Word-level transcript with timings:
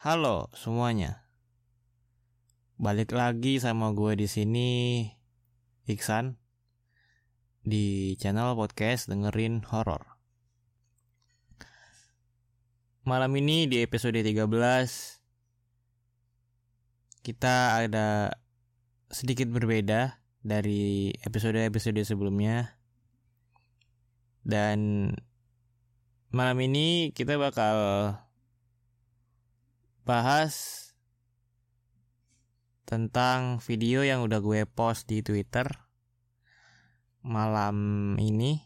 Halo 0.00 0.48
semuanya. 0.56 1.28
Balik 2.80 3.12
lagi 3.12 3.60
sama 3.60 3.92
gue 3.92 4.16
di 4.16 4.24
sini 4.24 5.04
Iksan 5.84 6.40
di 7.60 8.16
channel 8.16 8.56
podcast 8.56 9.12
dengerin 9.12 9.60
horor. 9.68 10.16
Malam 13.04 13.28
ini 13.44 13.68
di 13.68 13.84
episode 13.84 14.16
13 14.16 14.40
kita 17.20 17.84
ada 17.84 18.32
sedikit 19.12 19.52
berbeda 19.52 20.16
dari 20.40 21.12
episode-episode 21.28 22.00
sebelumnya. 22.08 22.72
Dan 24.48 25.12
malam 26.32 26.56
ini 26.64 27.12
kita 27.12 27.36
bakal 27.36 27.76
bahas 30.10 30.90
tentang 32.82 33.62
video 33.62 34.02
yang 34.02 34.26
udah 34.26 34.42
gue 34.42 34.66
post 34.66 35.06
di 35.06 35.22
Twitter 35.22 35.70
malam 37.22 38.18
ini. 38.18 38.58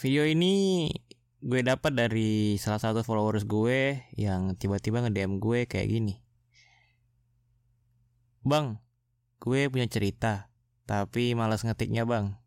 Video 0.00 0.24
ini 0.24 0.88
gue 1.44 1.60
dapat 1.60 1.92
dari 1.92 2.56
salah 2.56 2.80
satu 2.80 3.04
followers 3.04 3.44
gue 3.44 4.00
yang 4.16 4.56
tiba-tiba 4.56 5.04
nge-DM 5.04 5.36
gue 5.44 5.68
kayak 5.68 5.84
gini. 5.92 6.24
Bang, 8.40 8.80
gue 9.44 9.68
punya 9.68 9.84
cerita, 9.84 10.48
tapi 10.88 11.36
malas 11.36 11.60
ngetiknya 11.60 12.08
bang. 12.08 12.40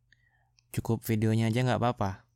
Cukup 0.74 1.05
videonya 1.05 1.54
aja 1.54 1.62
nggak 1.62 1.77
apa-apa. 1.77 2.30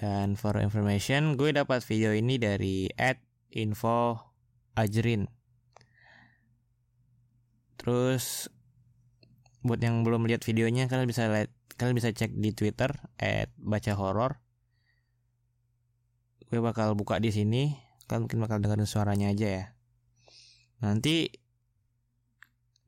Dan 0.00 0.32
for 0.32 0.56
information, 0.56 1.36
gue 1.36 1.52
dapat 1.52 1.84
video 1.84 2.16
ini 2.16 2.40
dari 2.40 2.88
info 3.52 4.16
ajrin. 4.72 5.28
Terus 7.76 8.48
buat 9.60 9.76
yang 9.76 10.00
belum 10.00 10.24
lihat 10.24 10.40
videonya 10.40 10.88
kalian 10.88 11.04
bisa 11.04 11.28
lihat 11.28 11.52
kalian 11.76 12.00
bisa 12.00 12.16
cek 12.16 12.32
di 12.32 12.56
Twitter 12.56 12.88
@baca 13.60 13.92
horor. 13.92 14.40
Gue 16.48 16.64
bakal 16.64 16.96
buka 16.96 17.20
di 17.20 17.28
sini. 17.28 17.76
Kalian 18.08 18.24
mungkin 18.24 18.40
bakal 18.40 18.56
dengerin 18.64 18.88
suaranya 18.88 19.28
aja 19.36 19.48
ya. 19.52 19.64
Nanti 20.80 21.28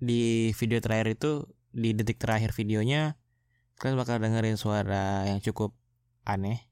di 0.01 0.49
video 0.57 0.81
terakhir 0.81 1.13
itu 1.13 1.45
di 1.77 1.93
detik 1.93 2.17
terakhir 2.19 2.57
videonya 2.57 3.21
kalian 3.79 4.01
bakal 4.01 4.17
dengerin 4.19 4.59
suara 4.59 5.29
yang 5.31 5.39
cukup 5.39 5.77
aneh 6.27 6.72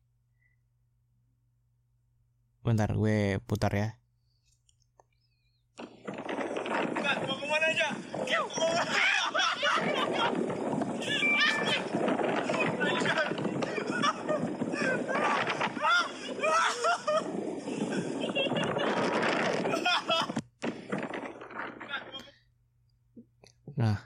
Bentar, 2.61 2.93
gue 2.93 3.41
putar 3.49 3.73
ya. 3.73 3.89
Nah, 23.81 23.97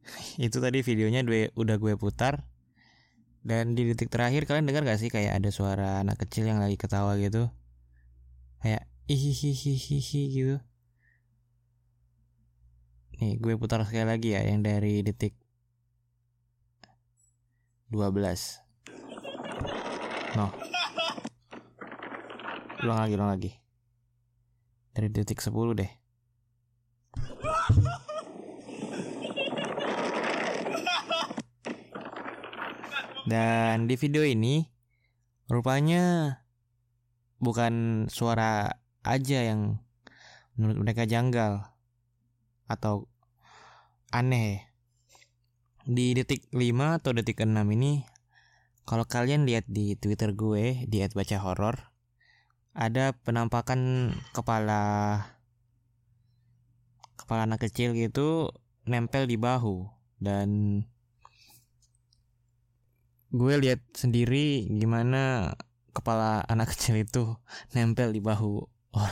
itu 0.40 0.56
tadi 0.56 0.80
videonya 0.80 1.20
udah 1.52 1.76
gue 1.76 1.92
putar. 2.00 2.53
Dan 3.44 3.76
di 3.76 3.84
detik 3.84 4.08
terakhir 4.08 4.48
kalian 4.48 4.64
dengar 4.64 4.88
gak 4.88 4.96
sih 4.96 5.12
kayak 5.12 5.36
ada 5.36 5.52
suara 5.52 6.00
anak 6.00 6.16
kecil 6.24 6.48
yang 6.48 6.64
lagi 6.64 6.80
ketawa 6.80 7.20
gitu? 7.20 7.52
Kayak 8.64 8.88
hihihihihi 9.04 10.22
gitu. 10.32 10.56
Nih 13.20 13.36
gue 13.36 13.54
putar 13.60 13.84
sekali 13.84 14.08
lagi 14.08 14.32
ya 14.32 14.48
yang 14.48 14.64
dari 14.64 15.04
detik 15.04 15.36
12. 17.92 18.16
No. 20.40 20.48
Ulang 22.80 22.98
lagi, 23.04 23.12
ulang 23.12 23.30
lagi. 23.30 23.52
Dari 24.96 25.12
detik 25.12 25.44
10 25.44 25.52
deh. 25.76 26.03
Dan 33.24 33.88
di 33.88 33.96
video 33.96 34.20
ini 34.20 34.68
rupanya 35.48 36.36
bukan 37.40 38.06
suara 38.12 38.80
aja 39.00 39.40
yang 39.44 39.80
menurut 40.56 40.84
mereka 40.84 41.08
janggal 41.08 41.64
atau 42.68 43.08
aneh. 44.12 44.68
Di 45.84 46.16
detik 46.16 46.48
5 46.52 47.00
atau 47.00 47.12
detik 47.12 47.44
6 47.44 47.52
ini 47.76 48.04
kalau 48.84 49.08
kalian 49.08 49.48
lihat 49.48 49.64
di 49.68 49.96
Twitter 49.96 50.36
gue 50.36 50.84
di 50.84 51.00
@baca 51.08 51.40
ada 52.74 53.14
penampakan 53.14 54.12
kepala 54.34 54.82
kepala 57.14 57.46
anak 57.48 57.64
kecil 57.70 57.94
gitu 57.94 58.50
nempel 58.84 59.24
di 59.24 59.38
bahu 59.40 59.88
dan 60.20 60.82
gue 63.34 63.54
lihat 63.58 63.82
sendiri 63.90 64.62
gimana 64.70 65.54
kepala 65.90 66.46
anak 66.46 66.70
kecil 66.78 67.02
itu 67.02 67.34
nempel 67.74 68.14
di 68.14 68.22
bahu 68.22 68.62
or 68.94 69.10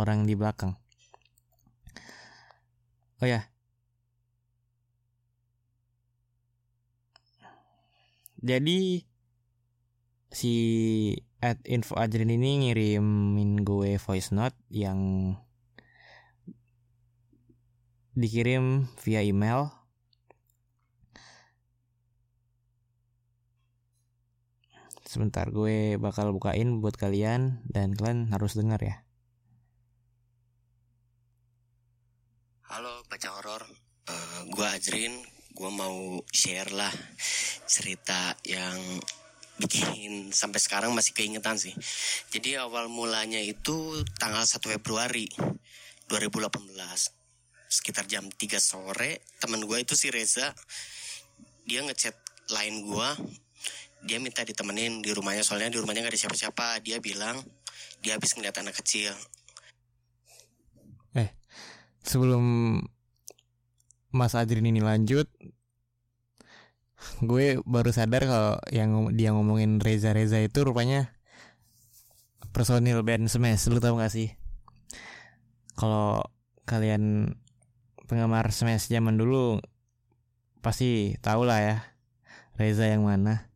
orang 0.00 0.24
di 0.24 0.32
belakang. 0.32 0.72
Oh 3.20 3.28
ya. 3.28 3.44
Jadi 8.42 9.06
si 10.32 10.54
at 11.38 11.60
info 11.68 11.94
Adrin 11.94 12.32
ini 12.32 12.66
ngirimin 12.66 13.62
gue 13.62 14.00
voice 14.00 14.34
note 14.34 14.56
yang 14.72 14.98
dikirim 18.16 18.88
via 19.04 19.22
email 19.22 19.81
Sebentar 25.12 25.52
gue 25.52 26.00
bakal 26.00 26.32
bukain 26.32 26.80
buat 26.80 26.96
kalian 26.96 27.60
dan 27.68 27.92
kalian 27.92 28.32
harus 28.32 28.56
dengar 28.56 28.80
ya. 28.80 29.04
Halo 32.72 33.04
baca 33.04 33.28
horor, 33.36 33.60
uh, 34.08 34.40
gue 34.48 34.64
Ajrin, 34.72 35.12
gue 35.52 35.68
mau 35.68 36.16
share 36.32 36.72
lah 36.72 36.88
cerita 37.68 38.40
yang 38.48 38.80
bikin 39.60 40.32
sampai 40.32 40.56
sekarang 40.64 40.96
masih 40.96 41.12
keingetan 41.12 41.60
sih. 41.60 41.76
Jadi 42.32 42.56
awal 42.56 42.88
mulanya 42.88 43.44
itu 43.44 44.00
tanggal 44.16 44.48
1 44.48 44.64
Februari 44.64 45.28
2018 46.08 46.72
sekitar 47.68 48.08
jam 48.08 48.32
3 48.32 48.40
sore 48.56 49.28
teman 49.36 49.60
gue 49.60 49.76
itu 49.76 49.92
si 49.92 50.08
Reza 50.08 50.56
dia 51.68 51.84
ngechat 51.84 52.16
line 52.56 52.80
gue 52.80 53.08
dia 54.02 54.18
minta 54.18 54.42
ditemenin 54.42 54.98
di 54.98 55.14
rumahnya 55.14 55.46
soalnya 55.46 55.70
di 55.70 55.78
rumahnya 55.78 56.02
nggak 56.02 56.14
ada 56.14 56.22
siapa-siapa. 56.26 56.82
Dia 56.82 56.98
bilang 56.98 57.38
dia 58.02 58.18
habis 58.18 58.34
ngeliat 58.34 58.58
anak 58.58 58.74
kecil. 58.82 59.14
Eh 61.14 61.30
sebelum 62.02 62.42
Mas 64.12 64.34
Adrin 64.34 64.66
ini 64.66 64.82
lanjut 64.82 65.30
gue 67.22 67.58
baru 67.66 67.90
sadar 67.90 68.22
kalau 68.26 68.54
yang 68.70 69.10
dia 69.14 69.34
ngomongin 69.34 69.82
Reza 69.82 70.14
Reza 70.14 70.38
itu 70.38 70.62
rupanya 70.62 71.10
personil 72.54 73.02
band 73.02 73.26
Smash 73.26 73.66
lu 73.70 73.82
tau 73.82 73.98
gak 73.98 74.12
sih? 74.12 74.34
Kalau 75.74 76.22
kalian 76.68 77.34
penggemar 78.06 78.50
Smash 78.54 78.86
zaman 78.86 79.18
dulu 79.18 79.58
pasti 80.62 81.18
tau 81.18 81.42
lah 81.42 81.58
ya 81.58 81.76
Reza 82.54 82.86
yang 82.86 83.02
mana 83.02 83.51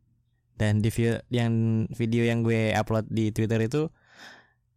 dan 0.57 0.81
di 0.81 0.89
video 0.89 1.21
yang 1.29 1.85
video 1.93 2.25
yang 2.25 2.41
gue 2.41 2.73
upload 2.73 3.05
di 3.13 3.29
Twitter 3.29 3.61
itu 3.61 3.93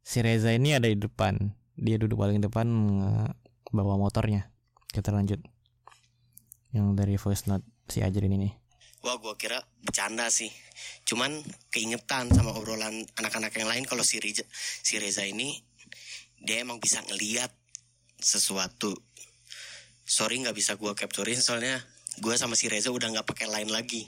si 0.05 0.21
Reza 0.21 0.53
ini 0.53 0.77
ada 0.77 0.87
di 0.87 1.00
depan. 1.00 1.56
Dia 1.81 1.97
duduk 1.97 2.21
paling 2.21 2.44
depan 2.44 2.69
bawa 3.73 3.97
motornya. 3.97 4.53
Kita 4.93 5.09
lanjut. 5.09 5.41
Yang 6.77 6.87
dari 7.00 7.17
voice 7.17 7.49
note 7.49 7.65
si 7.88 8.05
Ajrin 8.05 8.37
ini. 8.37 8.53
Wah 9.00 9.17
gue 9.17 9.32
kira 9.41 9.56
bercanda 9.81 10.29
sih. 10.29 10.53
Cuman 11.09 11.41
keingetan 11.73 12.29
sama 12.29 12.53
obrolan 12.53 13.09
anak-anak 13.17 13.56
yang 13.56 13.73
lain 13.73 13.88
kalau 13.88 14.05
si 14.05 14.21
Reza, 14.21 14.44
si 14.85 15.00
Reza 15.00 15.25
ini 15.25 15.65
dia 16.44 16.61
emang 16.61 16.77
bisa 16.77 17.00
ngeliat 17.09 17.49
sesuatu. 18.21 18.93
Sorry 20.05 20.44
nggak 20.44 20.53
bisa 20.53 20.77
gue 20.77 20.93
capturein 20.93 21.41
soalnya 21.41 21.81
gue 22.21 22.37
sama 22.37 22.53
si 22.53 22.69
Reza 22.69 22.93
udah 22.93 23.09
nggak 23.09 23.25
pakai 23.25 23.49
line 23.49 23.73
lagi 23.73 24.05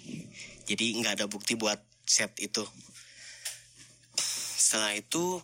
jadi 0.67 0.87
nggak 1.03 1.15
ada 1.21 1.27
bukti 1.27 1.59
buat 1.59 1.79
set 2.07 2.35
itu. 2.39 2.63
Setelah 4.59 4.97
itu 4.97 5.43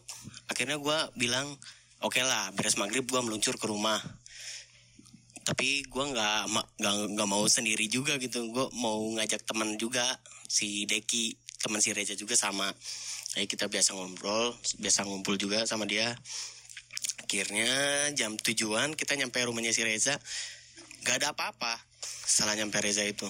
akhirnya 0.49 0.81
gue 0.81 0.99
bilang 1.19 1.47
oke 2.01 2.17
okay 2.17 2.25
lah 2.25 2.51
beres 2.55 2.79
maghrib 2.81 3.05
gue 3.05 3.21
meluncur 3.21 3.59
ke 3.59 3.67
rumah. 3.67 3.99
Tapi 5.45 5.85
gue 5.89 6.05
nggak 6.13 6.41
nggak 7.15 7.29
mau 7.29 7.45
sendiri 7.49 7.89
juga 7.89 8.17
gitu. 8.21 8.49
Gue 8.53 8.67
mau 8.79 9.01
ngajak 9.17 9.45
teman 9.49 9.77
juga 9.81 10.05
si 10.49 10.85
Deki 10.89 11.37
teman 11.59 11.83
si 11.83 11.91
Reza 11.93 12.15
juga 12.15 12.39
sama. 12.39 12.71
Jadi 13.35 13.47
kita 13.51 13.69
biasa 13.69 13.93
ngobrol 13.93 14.57
biasa 14.81 15.05
ngumpul 15.05 15.37
juga 15.37 15.65
sama 15.69 15.85
dia. 15.85 16.17
Akhirnya 17.29 17.69
jam 18.17 18.41
tujuan 18.41 18.97
kita 18.97 19.13
nyampe 19.19 19.37
rumahnya 19.45 19.75
si 19.77 19.85
Reza 19.85 20.17
gak 21.05 21.21
ada 21.21 21.37
apa-apa 21.37 21.77
setelah 22.01 22.57
nyampe 22.57 22.81
Reza 22.81 23.05
itu 23.05 23.29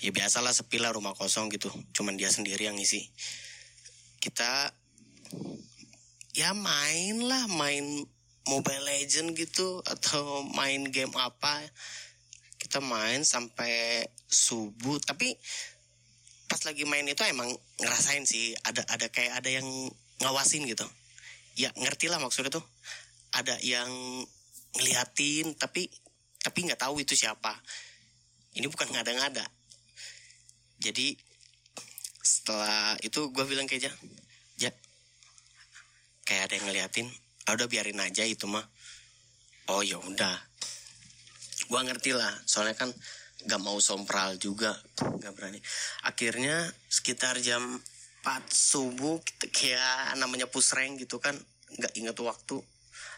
ya 0.00 0.10
biasalah 0.16 0.56
sepi 0.56 0.80
lah 0.80 0.96
rumah 0.96 1.12
kosong 1.12 1.52
gitu 1.52 1.68
cuman 1.92 2.16
dia 2.16 2.32
sendiri 2.32 2.66
yang 2.66 2.76
ngisi. 2.76 3.12
Kita 4.20 4.72
ya 6.32 6.56
main 6.56 7.20
lah 7.20 7.44
main 7.52 8.04
Mobile 8.48 8.84
Legend 8.88 9.36
gitu 9.36 9.84
atau 9.84 10.42
main 10.56 10.88
game 10.88 11.12
apa. 11.20 11.60
Kita 12.56 12.80
main 12.80 13.24
sampai 13.24 14.08
subuh 14.24 14.96
tapi 15.04 15.36
pas 16.48 16.58
lagi 16.66 16.82
main 16.88 17.06
itu 17.06 17.22
emang 17.28 17.46
ngerasain 17.78 18.26
sih 18.26 18.56
ada 18.66 18.82
ada 18.88 19.06
kayak 19.12 19.44
ada 19.44 19.48
yang 19.52 19.68
ngawasin 20.24 20.64
gitu. 20.64 20.88
Ya 21.60 21.68
ngerti 21.76 22.08
lah 22.08 22.16
maksudnya 22.16 22.48
tuh. 22.48 22.64
Ada 23.36 23.60
yang 23.60 23.92
ngeliatin 24.80 25.52
tapi 25.60 25.92
tapi 26.40 26.58
nggak 26.64 26.80
tahu 26.80 27.04
itu 27.04 27.12
siapa. 27.12 27.52
Ini 28.56 28.66
bukan 28.66 28.90
ngada-ngada 28.90 29.59
jadi 30.80 31.12
setelah 32.20 32.96
itu 33.04 33.28
gue 33.32 33.44
bilang 33.44 33.68
kayak 33.68 33.92
ja 34.56 34.70
kayak 36.24 36.42
ada 36.46 36.54
yang 36.56 36.66
ngeliatin 36.70 37.08
ah, 37.48 37.52
udah 37.58 37.68
biarin 37.68 38.00
aja 38.00 38.24
itu 38.24 38.48
mah. 38.48 38.64
Oh 39.68 39.84
ya 39.84 40.00
udah. 40.00 40.38
Gue 41.68 41.80
ngerti 41.84 42.16
lah 42.16 42.32
soalnya 42.48 42.78
kan 42.78 42.90
gak 43.44 43.62
mau 43.62 43.76
sompral 43.82 44.40
juga 44.40 44.72
gak 44.96 45.32
berani. 45.36 45.60
Akhirnya 46.06 46.70
sekitar 46.88 47.42
jam 47.44 47.82
4 48.24 48.46
subuh 48.48 49.20
kita 49.20 49.46
kayak 49.52 50.16
namanya 50.20 50.46
pusreng 50.48 50.96
gitu 51.00 51.20
kan 51.20 51.36
nggak 51.76 51.92
inget 51.96 52.16
waktu. 52.20 52.62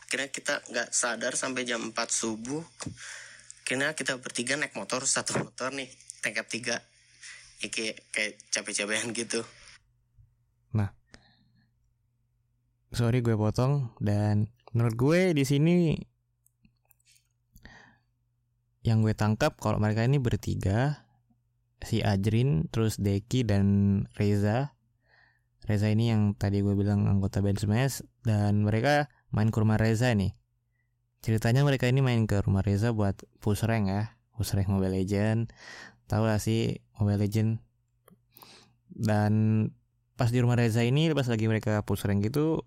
Akhirnya 0.09 0.29
kita 0.31 0.55
nggak 0.67 0.89
sadar 0.91 1.35
sampai 1.39 1.63
jam 1.69 1.81
4 1.91 1.95
subuh 2.11 2.63
akhirnya 3.63 3.97
kita 3.97 4.21
bertiga 4.21 4.59
naik 4.61 4.77
motor 4.77 5.01
satu 5.09 5.39
motor 5.39 5.73
nih 5.73 5.89
tingkat 6.21 6.45
tiga 6.51 6.77
ya, 7.63 7.69
kayak 7.71 7.97
kayak 8.11 8.33
capek-capekan 8.51 9.15
gitu. 9.15 9.41
Nah. 10.75 10.91
Sorry 12.91 13.23
gue 13.23 13.39
potong. 13.39 13.95
Dan 14.03 14.51
menurut 14.75 14.95
gue 14.99 15.21
di 15.33 15.45
sini 15.47 15.95
yang 18.83 19.01
gue 19.01 19.15
tangkap 19.15 19.55
kalau 19.63 19.79
mereka 19.79 20.03
ini 20.03 20.19
bertiga 20.19 21.07
si 21.87 22.03
Ajrin 22.03 22.67
terus 22.69 22.99
Deki 22.99 23.47
dan 23.47 23.67
Reza. 24.19 24.75
Reza 25.63 25.87
ini 25.87 26.11
yang 26.11 26.35
tadi 26.35 26.59
gue 26.59 26.75
bilang 26.75 27.07
anggota 27.07 27.39
band 27.39 27.63
Smash. 27.63 28.03
Dan 28.27 28.67
mereka 28.67 29.07
main 29.31 29.55
ke 29.55 29.59
rumah 29.63 29.79
Reza 29.79 30.11
nih. 30.13 30.35
Ceritanya 31.23 31.63
mereka 31.63 31.87
ini 31.87 32.03
main 32.03 32.27
ke 32.27 32.43
rumah 32.43 32.67
Reza 32.67 32.91
buat 32.91 33.15
push 33.39 33.63
rank 33.63 33.87
ya, 33.87 34.19
push 34.35 34.59
rank 34.59 34.67
Mobile 34.67 34.99
Legend. 34.99 35.55
Tahu 36.09 36.25
lah 36.27 36.39
sih 36.43 36.81
Mobile 36.99 37.21
Legend. 37.23 37.61
Dan 38.93 39.33
pas 40.17 40.29
di 40.29 40.39
rumah 40.39 40.55
Reza 40.55 40.85
ini 40.85 41.11
pas 41.17 41.27
lagi 41.27 41.49
mereka 41.49 41.83
push 41.83 42.05
rank 42.05 42.23
gitu 42.23 42.63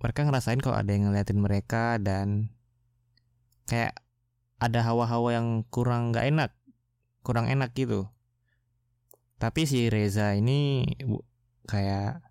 mereka 0.00 0.24
ngerasain 0.24 0.58
kalau 0.64 0.80
ada 0.80 0.90
yang 0.96 1.12
ngeliatin 1.12 1.38
mereka 1.38 2.00
dan 2.00 2.48
kayak 3.68 4.00
ada 4.56 4.80
hawa-hawa 4.84 5.36
yang 5.36 5.48
kurang 5.68 6.12
nggak 6.12 6.26
enak, 6.32 6.50
kurang 7.20 7.52
enak 7.52 7.76
gitu. 7.76 8.08
Tapi 9.36 9.68
si 9.68 9.92
Reza 9.92 10.32
ini 10.36 10.84
kayak 11.68 12.24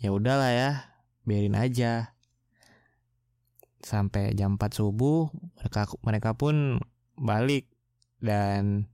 ya 0.00 0.10
udahlah 0.12 0.52
ya, 0.52 0.70
biarin 1.24 1.56
aja 1.56 2.12
sampai 3.82 4.36
jam 4.38 4.60
4 4.60 4.78
subuh 4.78 5.26
mereka 5.58 5.90
mereka 6.06 6.30
pun 6.38 6.78
balik 7.18 7.71
dan 8.22 8.86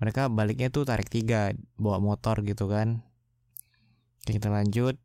mereka 0.00 0.32
baliknya 0.32 0.72
tuh 0.72 0.88
tarik 0.88 1.12
tiga 1.12 1.52
bawa 1.76 2.00
motor 2.00 2.40
gitu 2.46 2.70
kan. 2.70 3.04
Oke, 4.24 4.38
kita 4.38 4.48
lanjut. 4.48 4.96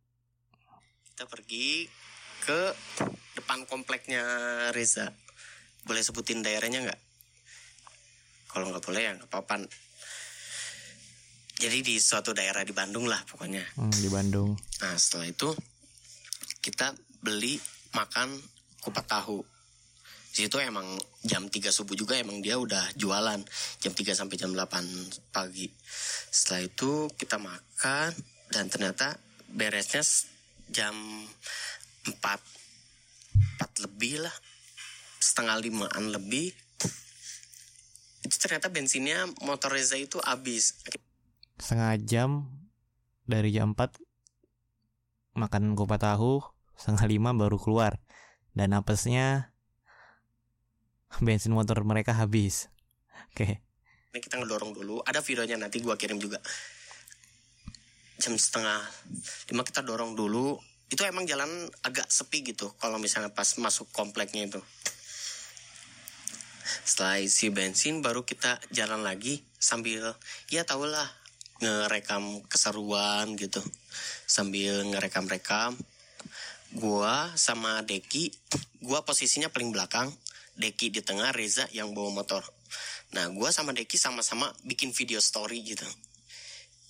Kita 1.04 1.28
pergi 1.28 1.90
ke 2.46 2.72
depan 3.36 3.68
kompleknya 3.68 4.24
Reza. 4.72 5.12
Boleh 5.84 6.06
sebutin 6.06 6.46
daerahnya 6.46 6.86
nggak? 6.88 7.02
Kalau 8.48 8.72
nggak 8.72 8.86
boleh 8.86 9.02
ya 9.04 9.12
nggak 9.20 9.28
apa-apa. 9.28 9.68
Jadi 11.56 11.78
di 11.84 11.96
suatu 12.00 12.32
daerah 12.32 12.64
di 12.64 12.72
Bandung 12.72 13.10
lah 13.10 13.20
pokoknya. 13.28 13.64
Hmm, 13.76 13.92
di 13.92 14.08
Bandung. 14.08 14.56
Nah 14.84 14.96
setelah 14.96 15.28
itu 15.28 15.52
kita 16.64 16.96
beli 17.20 17.60
makan 17.96 18.32
kupat 18.84 19.06
tahu 19.08 19.55
di 20.36 20.44
situ 20.44 20.60
emang 20.60 20.84
jam 21.24 21.48
3 21.48 21.72
subuh 21.72 21.96
juga 21.96 22.20
emang 22.20 22.44
dia 22.44 22.60
udah 22.60 22.92
jualan 23.00 23.40
jam 23.80 23.94
3 23.96 24.12
sampai 24.12 24.36
jam 24.36 24.52
8 24.52 25.32
pagi. 25.32 25.72
Setelah 26.28 26.68
itu 26.68 27.08
kita 27.16 27.40
makan 27.40 28.12
dan 28.52 28.68
ternyata 28.68 29.16
beresnya 29.48 30.04
jam 30.68 30.92
4 32.04 32.20
4 32.20 33.88
lebih 33.88 34.28
lah. 34.28 34.36
Setengah 35.24 35.56
limaan 35.56 36.12
lebih. 36.12 36.52
Itu 38.28 38.36
ternyata 38.36 38.68
bensinnya 38.68 39.32
motor 39.40 39.72
Reza 39.72 39.96
itu 39.96 40.20
habis. 40.20 40.76
Setengah 41.64 41.96
jam 42.04 42.30
dari 43.24 43.56
jam 43.56 43.72
4 43.72 44.04
makan 45.40 45.80
kupat 45.80 46.04
tahu 46.04 46.44
setengah 46.76 47.08
lima 47.08 47.32
baru 47.32 47.56
keluar. 47.56 48.04
Dan 48.52 48.76
apesnya 48.76 49.55
bensin 51.26 51.54
motor 51.54 51.82
mereka 51.86 52.16
habis. 52.16 52.70
Oke. 53.32 53.44
Okay. 53.44 53.54
ini 54.16 54.24
kita 54.24 54.40
ngedorong 54.40 54.72
dulu. 54.72 55.04
Ada 55.04 55.20
videonya 55.20 55.60
nanti 55.60 55.84
gua 55.84 56.00
kirim 56.00 56.20
juga. 56.20 56.40
Jam 58.16 58.40
setengah 58.40 58.80
lima 59.52 59.64
kita 59.68 59.84
dorong 59.84 60.16
dulu. 60.16 60.56
Itu 60.88 61.04
emang 61.04 61.28
jalan 61.28 61.68
agak 61.84 62.08
sepi 62.08 62.46
gitu 62.46 62.72
kalau 62.80 62.96
misalnya 62.96 63.34
pas 63.34 63.48
masuk 63.60 63.92
kompleknya 63.92 64.48
itu. 64.48 64.62
Setelah 66.86 67.20
isi 67.20 67.52
bensin 67.52 68.00
baru 68.00 68.24
kita 68.24 68.62
jalan 68.72 69.04
lagi 69.04 69.44
sambil 69.60 70.16
ya 70.48 70.64
tau 70.64 70.88
lah 70.88 71.10
ngerekam 71.60 72.40
keseruan 72.48 73.36
gitu. 73.36 73.60
Sambil 74.24 74.80
ngerekam-rekam. 74.96 75.76
Gua 76.76 77.36
sama 77.36 77.84
Deki 77.84 78.32
gua 78.80 79.04
posisinya 79.04 79.52
paling 79.52 79.76
belakang 79.76 80.08
Deki 80.56 80.88
di 80.88 81.02
tengah 81.04 81.36
Reza 81.36 81.68
yang 81.76 81.92
bawa 81.92 82.16
motor. 82.16 82.44
Nah 83.12 83.28
gua 83.36 83.52
sama 83.52 83.76
Deki 83.76 84.00
sama-sama 84.00 84.48
bikin 84.64 84.96
video 84.96 85.20
story 85.20 85.60
gitu. 85.64 85.86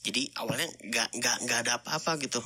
Jadi 0.05 0.29
awalnya 0.37 0.69
nggak 0.85 1.09
nggak 1.17 1.37
nggak 1.49 1.59
ada 1.65 1.81
apa-apa 1.81 2.21
gitu. 2.21 2.41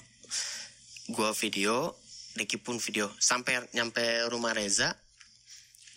Gua 1.12 1.36
video 1.36 1.92
Deki 2.40 2.64
pun 2.64 2.80
video. 2.80 3.12
Sampai 3.20 3.60
nyampe 3.76 4.02
rumah 4.32 4.56
Reza 4.56 4.96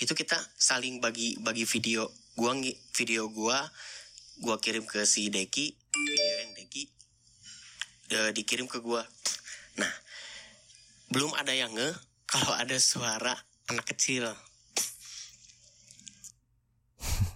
itu 0.02 0.10
kita 0.18 0.34
saling 0.58 0.98
bagi 0.98 1.38
bagi 1.38 1.62
video. 1.62 2.10
Gua 2.34 2.58
video 2.98 3.30
gua 3.30 3.62
gua 4.42 4.58
kirim 4.58 4.82
ke 4.82 5.06
si 5.06 5.30
Deki 5.30 5.66
video 5.94 6.26
yang 6.42 6.50
Deki 6.58 6.82
uh, 8.18 8.30
dikirim 8.34 8.66
ke 8.66 8.82
gua. 8.82 9.06
Nah 9.78 9.92
belum 11.14 11.30
ada 11.38 11.54
yang 11.54 11.70
nge 11.78 11.94
kalau 12.26 12.58
ada 12.58 12.74
suara 12.82 13.38
anak 13.70 13.86
kecil. 13.94 14.26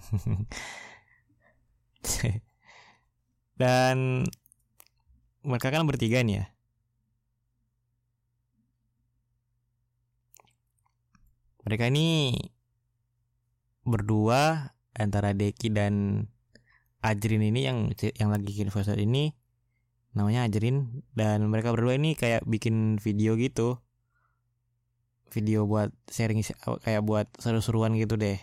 Dan 3.61 4.23
mereka 5.43 5.67
kan 5.73 5.83
bertiga 5.87 6.21
nih 6.23 6.43
ya. 6.43 6.45
Mereka 11.67 11.91
ini 11.91 12.31
berdua 13.83 14.71
antara 14.95 15.35
Deki 15.35 15.67
dan 15.75 16.27
Ajrin 17.03 17.43
ini 17.43 17.67
yang 17.67 17.91
yang 18.15 18.29
lagi 18.31 18.51
kirim 18.55 18.71
voice 18.71 18.91
ini 18.95 19.35
namanya 20.15 20.47
Ajrin. 20.47 21.03
Dan 21.11 21.51
mereka 21.51 21.75
berdua 21.75 21.99
ini 21.99 22.15
kayak 22.15 22.47
bikin 22.47 23.03
video 23.03 23.35
gitu. 23.35 23.83
Video 25.27 25.67
buat 25.67 25.91
sharing 26.07 26.39
kayak 26.79 27.03
buat 27.03 27.27
seru-seruan 27.35 27.99
gitu 27.99 28.15
deh 28.15 28.39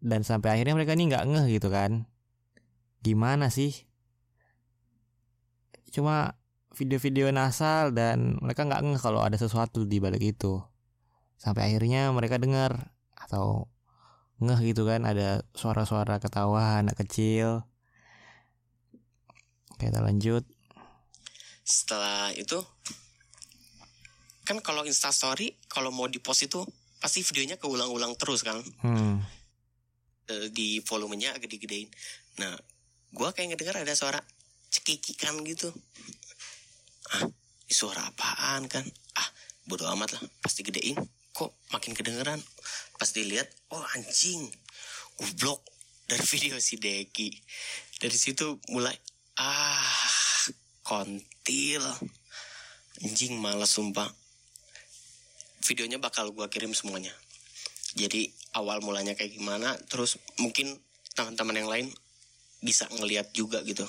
dan 0.00 0.24
sampai 0.24 0.56
akhirnya 0.56 0.74
mereka 0.74 0.96
ini 0.96 1.12
nggak 1.12 1.24
ngeh 1.28 1.46
gitu 1.60 1.68
kan. 1.68 2.08
Gimana 3.04 3.52
sih? 3.52 3.72
Cuma 5.92 6.36
video-video 6.72 7.28
nasal 7.32 7.92
dan 7.92 8.40
mereka 8.40 8.64
nggak 8.64 8.80
ngeh 8.80 9.00
kalau 9.00 9.20
ada 9.20 9.36
sesuatu 9.36 9.84
di 9.84 10.00
balik 10.00 10.24
itu. 10.36 10.60
Sampai 11.36 11.72
akhirnya 11.72 12.08
mereka 12.12 12.40
dengar 12.40 12.92
atau 13.16 13.68
ngeh 14.40 14.72
gitu 14.72 14.88
kan 14.88 15.04
ada 15.04 15.44
suara-suara 15.52 16.16
ketawa 16.16 16.80
anak 16.80 16.96
kecil. 17.04 17.68
Kita 19.76 20.00
lanjut. 20.00 20.44
Setelah 21.64 22.32
itu 22.36 22.60
kan 24.48 24.58
kalau 24.64 24.82
instastory 24.82 25.54
kalau 25.70 25.94
mau 25.94 26.10
di 26.10 26.18
post 26.18 26.42
itu 26.48 26.64
pasti 27.00 27.22
videonya 27.22 27.56
keulang-ulang 27.56 28.16
terus 28.16 28.44
kan? 28.44 28.60
Hmm. 28.84 29.24
Eh, 30.30 30.46
di 30.54 30.78
volumenya 30.86 31.34
agak 31.34 31.50
digedein 31.50 31.90
nah 32.38 32.54
gua 33.10 33.34
kayak 33.34 33.50
ngedengar 33.50 33.82
ada 33.82 33.98
suara 33.98 34.22
cekikikan 34.70 35.42
gitu. 35.42 35.74
Ah 37.10 37.26
suara 37.66 38.06
apaan 38.06 38.70
kan? 38.70 38.86
Ah 39.18 39.28
bodo 39.66 39.90
amat 39.90 40.14
lah 40.14 40.22
pasti 40.38 40.62
gedein 40.62 40.94
kok 41.34 41.50
makin 41.74 41.98
kedengeran? 41.98 42.38
Pas 42.94 43.10
dilihat 43.10 43.50
oh 43.74 43.82
anjing 43.98 44.46
goblok 45.18 45.66
dari 46.06 46.22
video 46.22 46.62
si 46.62 46.78
Deki. 46.78 47.34
Dari 47.98 48.14
situ 48.14 48.62
mulai 48.70 48.94
ah 49.42 50.46
kontil. 50.86 51.82
Anjing 53.02 53.34
males 53.34 53.74
sumpah. 53.74 54.06
Videonya 55.66 55.98
bakal 55.98 56.30
gua 56.30 56.46
kirim 56.46 56.70
semuanya 56.70 57.10
jadi 57.94 58.30
awal 58.54 58.82
mulanya 58.82 59.18
kayak 59.18 59.34
gimana 59.34 59.74
terus 59.90 60.18
mungkin 60.38 60.78
teman-teman 61.14 61.56
yang 61.58 61.70
lain 61.70 61.86
bisa 62.60 62.86
ngeliat 62.92 63.32
juga 63.32 63.64
gitu. 63.64 63.88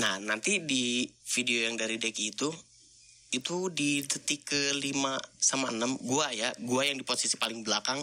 Nah 0.00 0.16
nanti 0.18 0.64
di 0.64 1.04
video 1.36 1.68
yang 1.68 1.76
dari 1.76 2.00
Deki 2.00 2.24
itu 2.32 2.48
itu 3.30 3.70
di 3.70 4.02
detik 4.02 4.42
ke 4.42 4.74
5 4.74 4.90
sama 5.38 5.70
6 5.70 6.02
gua 6.02 6.34
ya 6.34 6.50
gua 6.66 6.82
yang 6.82 6.98
di 6.98 7.06
posisi 7.06 7.38
paling 7.38 7.62
belakang 7.62 8.02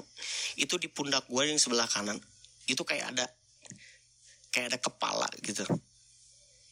itu 0.55 0.79
di 0.79 0.87
pundak 0.87 1.27
gua 1.27 1.43
yang 1.43 1.59
sebelah 1.59 1.83
kanan 1.83 2.15
itu 2.63 2.79
kayak 2.87 3.11
ada 3.11 3.25
kayak 4.55 4.71
ada 4.71 4.79
kepala 4.79 5.27
gitu. 5.43 5.67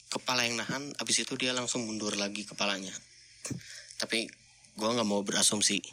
Kepala 0.07 0.47
yang 0.47 0.55
nahan 0.55 0.95
abis 1.01 1.27
itu 1.27 1.35
dia 1.35 1.51
langsung 1.51 1.83
mundur 1.83 2.15
lagi 2.15 2.47
kepalanya. 2.47 2.93
Tapi 3.99 4.31
gua 4.79 4.95
nggak 4.95 5.07
mau 5.09 5.19
berasumsi 5.25 5.83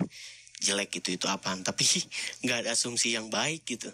jelek 0.62 1.02
gitu 1.02 1.19
itu 1.19 1.26
apaan? 1.26 1.66
Tapi 1.66 1.83
nggak 2.47 2.66
ada 2.66 2.71
asumsi 2.78 3.12
yang 3.19 3.28
baik 3.28 3.66
gitu. 3.66 3.90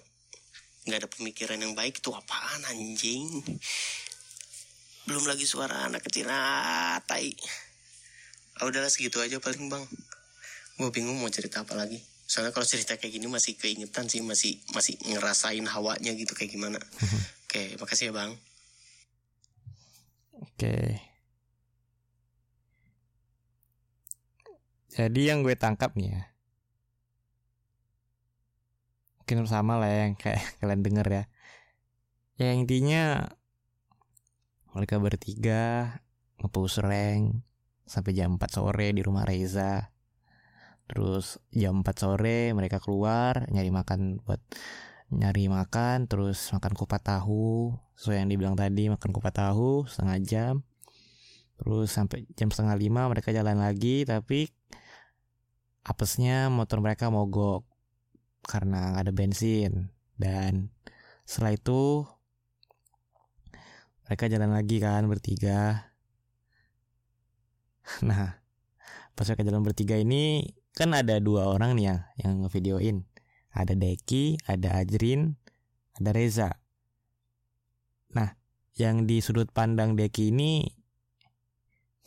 Nggak 0.89 0.99
ada 1.05 1.09
pemikiran 1.09 1.59
yang 1.61 1.77
baik 1.77 2.01
itu 2.01 2.13
apaan 2.13 2.65
anjing? 2.69 3.29
Belum 5.09 5.25
lagi 5.25 5.49
suara 5.49 5.89
anak 5.89 6.05
kecil. 6.05 6.29
Ah, 6.29 7.01
tai. 7.05 7.33
Ah, 8.61 8.69
udahlah 8.69 8.93
segitu 8.93 9.21
aja 9.21 9.41
paling 9.41 9.69
bang. 9.69 9.85
Gue 10.81 10.89
bingung 10.93 11.17
mau 11.21 11.29
cerita 11.29 11.65
apa 11.65 11.77
lagi. 11.77 12.01
Soalnya 12.29 12.53
kalau 12.53 12.69
cerita 12.69 12.97
kayak 12.97 13.17
gini 13.17 13.25
masih 13.25 13.57
keingetan 13.57 14.05
sih 14.05 14.21
masih 14.21 14.61
masih 14.77 15.01
ngerasain 15.09 15.65
hawanya 15.65 16.13
gitu 16.13 16.37
kayak 16.37 16.53
gimana. 16.53 16.81
Oke 17.49 17.77
makasih 17.81 18.13
ya 18.13 18.15
bang. 18.17 18.33
Oke. 20.37 20.77
Jadi 24.93 25.21
yang 25.31 25.41
gue 25.41 25.55
tangkap 25.57 25.95
nih 25.95 26.17
ya 26.17 26.38
mungkin 29.29 29.45
sama 29.45 29.77
lah 29.77 30.09
yang 30.09 30.17
kayak 30.17 30.41
kalian 30.65 30.81
denger 30.81 31.05
ya. 31.13 31.25
Ya 32.41 32.57
intinya 32.57 33.29
mereka 34.73 34.97
bertiga 34.97 36.01
ngepush 36.41 36.81
rank 36.81 37.45
sampai 37.85 38.17
jam 38.17 38.41
4 38.41 38.49
sore 38.49 38.89
di 38.97 39.05
rumah 39.05 39.29
Reza. 39.29 39.93
Terus 40.89 41.37
jam 41.53 41.85
4 41.85 41.93
sore 41.93 42.57
mereka 42.57 42.81
keluar 42.81 43.45
nyari 43.53 43.69
makan 43.69 44.25
buat 44.25 44.41
nyari 45.13 45.53
makan 45.53 46.09
terus 46.09 46.49
makan 46.57 46.73
kupat 46.73 47.05
tahu. 47.05 47.77
Sesuai 48.01 48.25
yang 48.25 48.33
dibilang 48.33 48.57
tadi 48.57 48.89
makan 48.89 49.13
kupat 49.13 49.45
tahu 49.45 49.85
setengah 49.85 50.19
jam. 50.25 50.55
Terus 51.61 51.93
sampai 51.93 52.25
jam 52.33 52.49
setengah 52.49 52.81
lima 52.81 53.05
mereka 53.13 53.29
jalan 53.29 53.61
lagi 53.61 54.09
tapi 54.09 54.49
apesnya 55.85 56.49
motor 56.49 56.81
mereka 56.81 57.13
mogok 57.13 57.68
karena 58.45 58.95
nggak 58.95 59.05
ada 59.09 59.13
bensin. 59.15 59.91
Dan 60.19 60.71
setelah 61.23 61.55
itu 61.55 62.03
mereka 64.09 64.25
jalan 64.33 64.57
lagi 64.57 64.81
kan 64.81 65.05
bertiga. 65.07 65.85
Nah 68.05 68.37
pas 69.17 69.25
mereka 69.25 69.49
jalan 69.49 69.65
bertiga 69.65 69.97
ini 69.97 70.45
kan 70.77 70.93
ada 70.93 71.19
dua 71.19 71.49
orang 71.49 71.75
nih 71.75 71.85
yang 71.91 72.01
yang 72.21 72.33
ngevideoin. 72.45 72.97
Ada 73.53 73.75
Deki 73.75 74.45
ada 74.45 74.77
Ajrin 74.77 75.35
ada 75.97 76.11
Reza. 76.13 76.51
Nah 78.13 78.37
yang 78.77 79.09
di 79.09 79.19
sudut 79.25 79.51
pandang 79.51 79.97
Deki 79.97 80.31
ini 80.31 80.69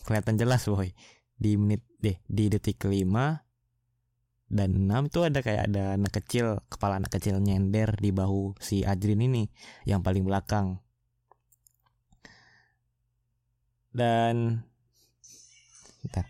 kelihatan 0.05 0.37
jelas 0.37 0.65
boy. 0.69 0.93
Di 1.41 1.57
menit 1.57 1.81
deh 1.97 2.21
di 2.29 2.49
detik 2.49 2.81
kelima 2.85 3.41
dan 4.51 4.75
enam 4.75 5.07
itu 5.07 5.23
ada 5.23 5.39
kayak 5.39 5.71
ada 5.71 5.95
anak 5.95 6.11
kecil 6.11 6.59
kepala 6.67 6.99
anak 6.99 7.15
kecil 7.15 7.39
nyender 7.39 7.95
di 7.95 8.11
bahu 8.11 8.59
si 8.59 8.83
Ajrin 8.83 9.23
ini 9.23 9.47
yang 9.87 10.03
paling 10.03 10.27
belakang. 10.27 10.83
Dan 13.95 14.67
Bentar. 16.03 16.27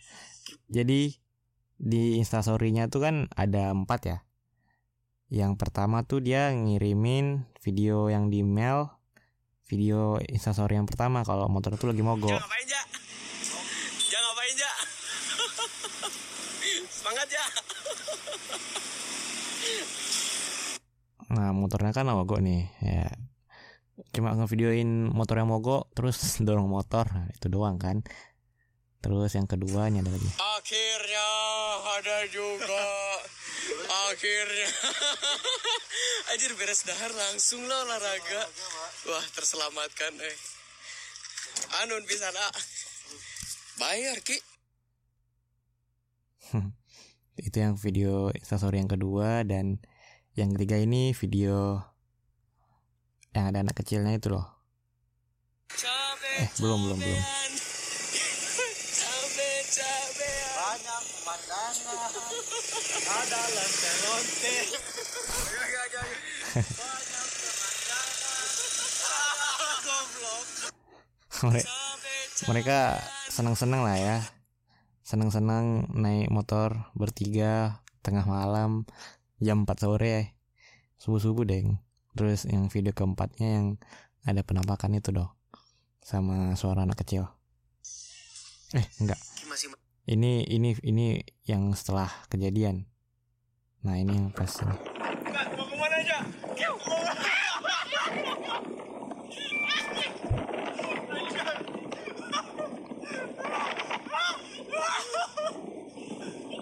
jadi 0.69 1.17
di 1.81 2.03
instastorynya 2.21 2.93
tuh 2.93 3.01
kan 3.01 3.15
ada 3.33 3.73
empat 3.73 4.01
ya. 4.05 4.17
Yang 5.33 5.57
pertama 5.57 6.05
tuh 6.05 6.21
dia 6.21 6.53
ngirimin 6.53 7.49
video 7.65 8.05
yang 8.13 8.29
di 8.29 8.45
mail 8.45 8.85
video 9.65 10.21
instastory 10.29 10.77
yang 10.77 10.85
pertama 10.85 11.25
kalau 11.25 11.49
motor 11.49 11.73
itu 11.73 11.89
lagi 11.89 12.05
mogok. 12.05 12.29
Jangan 12.29 12.45
ngapain 12.45 12.67
ja. 12.69 12.81
Jangan 14.13 14.25
ngapain 14.29 14.55
ja. 14.61 14.71
Semangat 17.01 17.29
ya 17.33 17.70
Nah 21.31 21.55
motornya 21.55 21.95
kan 21.95 22.11
mogok 22.11 22.43
nih 22.43 22.67
ya. 22.83 23.07
Cuma 24.11 24.35
ngevideoin 24.35 25.07
motor 25.13 25.39
yang 25.39 25.47
mogok 25.47 25.87
Terus 25.95 26.19
dorong 26.45 26.67
motor. 26.67 27.07
Nah, 27.07 27.31
Itu 27.31 27.47
doang 27.47 27.79
kan. 27.79 28.03
Terus 29.01 29.33
yang 29.33 29.49
kedua 29.49 29.89
ini 29.89 30.03
ada 30.03 30.13
lagi. 30.13 30.29
Akhirnya 30.37 31.27
ada 31.97 32.17
juga. 32.29 32.85
Akhirnya. 34.11 34.69
Anjir 36.35 36.53
beres 36.53 36.85
dahar 36.85 37.09
langsung 37.09 37.65
lah 37.65 37.81
olahraga. 37.81 38.43
Wah 39.09 39.25
terselamatkan 39.33 40.13
eh. 40.21 40.37
Anun 41.81 42.05
bisa 42.05 42.29
nak. 42.29 42.53
Bayar 43.81 44.21
ki 44.21 44.37
Itu 47.39 47.63
yang 47.63 47.79
video 47.79 48.27
instastory 48.35 48.83
yang 48.83 48.91
kedua 48.91 49.47
Dan 49.47 49.79
yang 50.35 50.51
ketiga 50.55 50.79
ini 50.79 51.15
video 51.15 51.79
Yang 53.31 53.45
ada 53.51 53.57
anak 53.63 53.75
kecilnya 53.79 54.19
itu 54.19 54.35
loh. 54.35 54.47
Eh 56.39 56.49
belum 56.59 56.79
belum 56.83 56.99
belum. 56.99 57.21
Mereka 72.51 72.99
senang-senang 73.31 73.87
lah 73.87 73.95
ya 73.95 74.40
senang-senang 75.11 75.91
naik 75.91 76.31
motor 76.31 76.87
bertiga 76.95 77.83
tengah 77.99 78.23
malam 78.23 78.87
jam 79.43 79.67
4 79.67 79.75
sore. 79.75 80.39
Subuh-subuh 80.95 81.43
deng. 81.43 81.83
Terus 82.15 82.47
yang 82.47 82.71
video 82.71 82.95
keempatnya 82.95 83.59
yang 83.59 83.67
ada 84.23 84.39
penampakan 84.39 84.95
itu 84.95 85.11
dong. 85.11 85.27
Sama 85.99 86.55
suara 86.55 86.87
anak 86.87 87.03
kecil. 87.03 87.27
Eh 88.71 88.87
enggak. 89.03 89.19
Ini 90.07 90.47
ini 90.47 90.79
ini 90.79 91.19
yang 91.43 91.75
setelah 91.75 92.07
kejadian. 92.31 92.87
Nah 93.83 93.99
ini 93.99 94.15
yang 94.15 94.27
pas. 94.31 94.63
ini. 94.63 94.90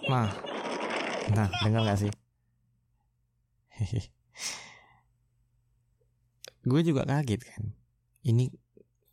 Nah, 0.09 0.25
nah 1.37 1.45
dengar 1.61 1.85
gak 1.85 2.01
sih? 2.01 2.09
gue 6.69 6.81
juga 6.81 7.05
kaget 7.05 7.45
kan. 7.45 7.77
Ini 8.25 8.49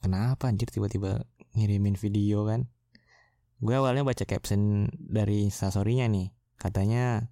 kenapa 0.00 0.48
anjir 0.48 0.72
tiba-tiba 0.72 1.20
ngirimin 1.52 2.00
video 2.00 2.48
kan? 2.48 2.64
Gue 3.60 3.76
awalnya 3.76 4.08
baca 4.08 4.24
caption 4.24 4.88
dari 4.96 5.44
instastorynya 5.44 6.08
nih. 6.08 6.32
Katanya 6.56 7.28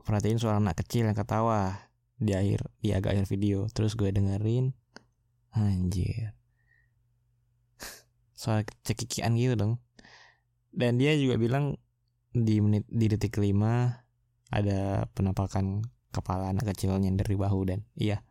perhatiin 0.00 0.40
suara 0.40 0.64
anak 0.64 0.80
kecil 0.80 1.12
yang 1.12 1.16
ketawa 1.16 1.92
di 2.16 2.32
akhir 2.32 2.72
di 2.80 2.96
agak 2.96 3.20
akhir 3.20 3.28
video. 3.28 3.68
Terus 3.68 4.00
gue 4.00 4.08
dengerin 4.08 4.72
anjir. 5.52 6.32
Suara 8.40 8.64
cekikian 8.64 9.36
gitu 9.36 9.52
dong 9.60 9.76
dan 10.72 11.00
dia 11.00 11.16
juga 11.16 11.40
bilang 11.40 11.76
di 12.32 12.60
menit 12.60 12.84
di 12.86 13.08
detik 13.08 13.40
kelima 13.40 14.04
ada 14.52 15.08
penampakan 15.12 15.84
kepala 16.12 16.52
anak 16.52 16.72
kecil 16.72 16.96
nyender 16.96 17.28
di 17.28 17.36
bahu 17.36 17.68
dan 17.68 17.84
iya. 17.96 18.24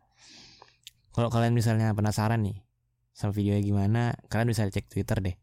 Kalau 1.14 1.30
kalian 1.34 1.54
misalnya 1.54 1.90
penasaran 1.94 2.42
nih 2.46 2.62
sama 3.10 3.34
videonya 3.34 3.62
gimana 3.66 4.02
kalian 4.30 4.50
bisa 4.50 4.66
cek 4.70 4.86
twitter 4.86 5.18
deh. 5.18 5.36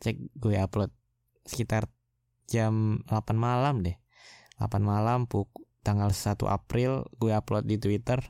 Cek 0.00 0.16
gue 0.36 0.56
upload 0.56 0.92
sekitar 1.44 1.88
jam 2.48 3.04
8 3.08 3.36
malam 3.36 3.84
deh. 3.84 3.96
8 4.56 4.80
malam 4.80 5.28
puk 5.28 5.52
tanggal 5.84 6.12
1 6.12 6.36
April 6.48 7.08
gue 7.20 7.32
upload 7.32 7.68
di 7.68 7.76
Twitter 7.80 8.20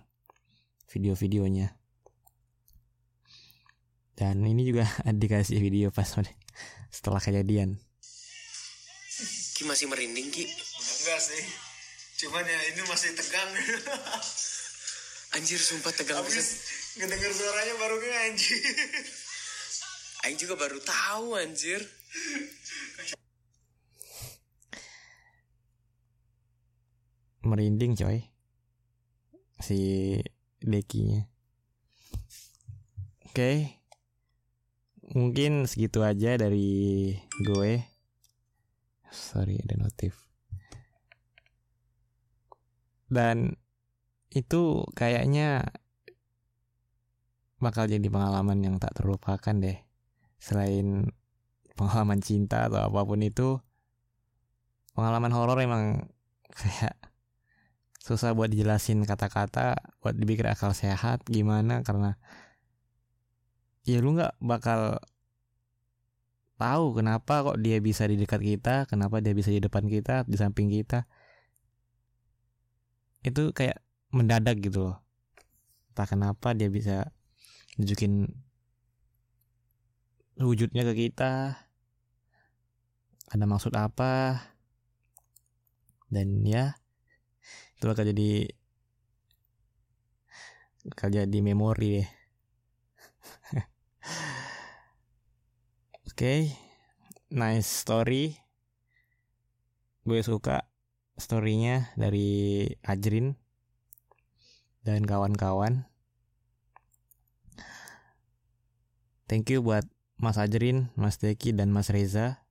video-videonya. 0.91 1.75
Dan 4.19 4.43
ini 4.43 4.67
juga 4.67 4.87
dikasih 5.23 5.63
video 5.63 5.95
pas 5.95 6.07
setelah 6.95 7.23
kejadian 7.23 7.79
Ki 9.59 9.67
masih 9.67 9.91
merinding 9.91 10.31
Ki. 10.31 10.47
Enggak 10.47 11.19
sih. 11.19 11.43
Cuman 12.23 12.47
ya 12.47 12.61
ini 12.71 12.83
masih 12.87 13.11
tegang. 13.19 13.51
Anjir 15.35 15.59
sumpah 15.59 15.91
tegang 15.91 16.23
Habis 16.23 16.39
banget 16.39 16.47
ngedenger 17.03 17.33
suaranya 17.35 17.75
baru 17.83 17.97
ke 17.99 18.09
anjir. 18.31 18.59
Aing 20.23 20.39
juga 20.39 20.55
baru 20.55 20.79
tahu 20.79 21.35
anjir. 21.35 21.83
Merinding 27.43 27.99
coy. 27.99 28.31
Si 29.59 29.79
dekinya 30.63 31.27
oke. 33.27 33.75
Mungkin 35.19 35.67
segitu 35.67 36.07
aja 36.07 36.39
dari 36.39 37.11
gue 37.43 37.98
sorry 39.13 39.61
ada 39.61 39.77
notif. 39.81 40.29
Dan 43.09 43.57
itu 44.29 44.85
kayaknya 44.93 45.73
bakal 47.59 47.89
jadi 47.89 48.05
pengalaman 48.07 48.61
yang 48.61 48.77
tak 48.77 48.95
terlupakan 49.01 49.57
deh. 49.57 49.79
Selain 50.39 51.09
pengalaman 51.75 52.21
cinta 52.21 52.67
atau 52.67 52.85
apa 52.85 53.01
pun 53.07 53.23
itu 53.23 53.59
pengalaman 54.99 55.31
horor 55.31 55.63
emang 55.63 56.11
kayak 56.61 56.99
susah 58.03 58.35
buat 58.35 58.51
dijelasin 58.51 59.05
kata-kata 59.07 59.79
buat 60.03 60.17
dipikir 60.17 60.49
akal 60.49 60.73
sehat 60.73 61.23
gimana 61.29 61.85
karena 61.85 62.17
ya 63.85 64.01
lu 64.01 64.17
nggak 64.17 64.41
bakal 64.41 64.97
tahu 66.59 66.99
kenapa 66.99 67.47
kok 67.47 67.63
dia 67.63 67.79
bisa 67.79 68.05
di 68.11 68.19
dekat 68.19 68.43
kita 68.43 68.85
kenapa 68.91 69.23
dia 69.23 69.31
bisa 69.33 69.55
di 69.55 69.63
depan 69.63 69.87
kita 69.87 70.27
di 70.27 70.35
samping 70.35 70.69
kita. 70.69 71.07
Itu 73.23 73.55
kayak 73.55 73.79
mendadak 74.11 74.59
gitu 74.59 74.91
loh. 74.91 74.99
Entah 75.95 76.07
kenapa 76.11 76.53
dia 76.59 76.67
bisa 76.67 77.15
nunjukin 77.79 78.27
wujudnya 80.43 80.83
ke 80.83 81.09
kita. 81.09 81.63
Ada 83.31 83.45
maksud 83.47 83.79
apa? 83.79 84.43
Dan 86.11 86.43
ya 86.43 86.75
itu 87.79 87.87
bakal 87.87 88.11
jadi 88.11 88.51
bakal 90.91 91.15
jadi 91.15 91.39
memori 91.39 92.03
deh 92.03 92.18
oke 96.19 96.51
nice 97.31 97.87
story 97.87 98.35
gue 100.03 100.19
suka 100.19 100.67
storynya 101.15 101.95
dari 101.95 102.67
Ajrin 102.83 103.39
dan 104.83 105.07
kawan-kawan 105.07 105.87
thank 109.31 109.47
you 109.47 109.63
buat 109.63 109.87
Mas 110.19 110.43
Ajrin, 110.43 110.91
Mas 110.99 111.23
Deki, 111.23 111.55
dan 111.55 111.71
Mas 111.71 111.87
Reza 111.87 112.43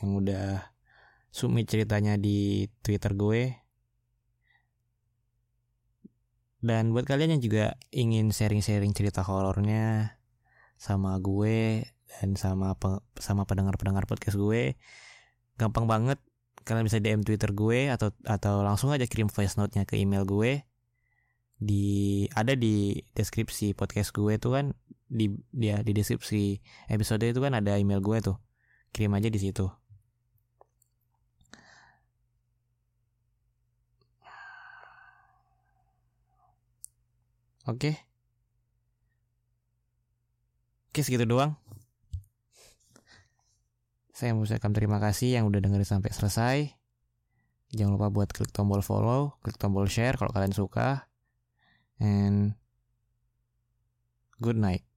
yang 0.00 0.16
udah 0.16 0.72
submit 1.28 1.68
ceritanya 1.68 2.16
di 2.16 2.64
Twitter 2.80 3.12
gue. 3.12 3.60
Dan 6.64 6.96
buat 6.96 7.04
kalian 7.04 7.36
yang 7.36 7.44
juga 7.44 7.76
ingin 7.92 8.32
sharing-sharing 8.32 8.96
cerita 8.96 9.20
horornya 9.20 10.16
sama 10.80 11.20
gue 11.20 11.84
dan 12.08 12.34
sama 12.38 12.74
pe- 12.78 13.02
sama 13.18 13.44
pendengar-pendengar 13.48 14.06
podcast 14.08 14.36
gue, 14.38 14.74
gampang 15.60 15.86
banget. 15.90 16.18
Kalian 16.66 16.86
bisa 16.88 16.98
DM 16.98 17.22
Twitter 17.22 17.50
gue 17.54 17.92
atau 17.94 18.10
atau 18.26 18.62
langsung 18.66 18.90
aja 18.90 19.06
kirim 19.06 19.30
voice 19.30 19.54
note-nya 19.58 19.86
ke 19.86 19.94
email 19.98 20.26
gue. 20.26 20.66
Di 21.56 22.26
ada 22.36 22.52
di 22.58 23.00
deskripsi 23.16 23.72
podcast 23.72 24.10
gue 24.12 24.36
tuh 24.36 24.52
kan 24.56 24.66
di 25.06 25.30
dia 25.54 25.80
di 25.86 25.92
deskripsi 25.94 26.58
episode 26.92 27.22
itu 27.24 27.40
kan 27.40 27.54
ada 27.54 27.78
email 27.78 28.02
gue 28.02 28.18
tuh. 28.22 28.36
Kirim 28.94 29.12
aja 29.14 29.28
di 29.30 29.38
situ. 29.40 29.66
Oke. 37.66 37.98
Oke 40.90 41.00
segitu 41.04 41.26
doang. 41.28 41.52
Saya 44.16 44.32
mengucapkan 44.32 44.72
terima 44.72 44.96
kasih 44.96 45.36
yang 45.36 45.44
udah 45.44 45.60
dengerin 45.60 45.84
sampai 45.84 46.08
selesai. 46.08 46.56
Jangan 47.76 48.00
lupa 48.00 48.08
buat 48.08 48.32
klik 48.32 48.48
tombol 48.48 48.80
follow, 48.80 49.36
klik 49.44 49.60
tombol 49.60 49.84
share 49.92 50.16
kalau 50.16 50.32
kalian 50.32 50.56
suka. 50.56 51.04
And 52.00 52.56
good 54.40 54.56
night. 54.56 54.88